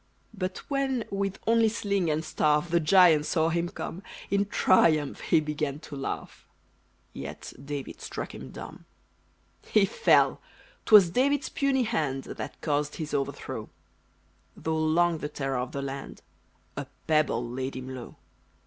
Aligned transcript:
But 0.33 0.63
when, 0.67 1.03
with 1.11 1.37
only 1.45 1.69
sling 1.69 2.09
and 2.09 2.25
staff, 2.25 2.71
The 2.71 2.79
giant 2.79 3.27
saw 3.27 3.49
him 3.49 3.69
come, 3.69 4.01
In 4.31 4.45
triumph 4.47 5.19
he 5.21 5.39
began 5.39 5.77
to 5.81 5.95
laugh; 5.95 6.47
Yet 7.13 7.53
David 7.63 8.01
struck 8.01 8.33
him 8.33 8.49
dumb. 8.49 8.85
He 9.67 9.85
fell! 9.85 10.41
'twas 10.87 11.11
David's 11.11 11.49
puny 11.49 11.83
hand 11.83 12.23
That 12.23 12.59
caused 12.61 12.95
his 12.95 13.13
overthrow! 13.13 13.69
Though 14.57 14.79
long 14.79 15.19
the 15.19 15.29
terror 15.29 15.57
of 15.59 15.71
the 15.71 15.83
land, 15.83 16.23
A 16.75 16.87
pebble 17.05 17.47
laid 17.47 17.75
him 17.75 17.87
low. 17.93 18.15